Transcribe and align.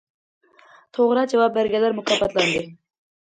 توغرا 0.97 1.25
جاۋاب 1.33 1.53
بەرگەنلەر 1.57 1.97
مۇكاپاتلاندى. 1.99 2.65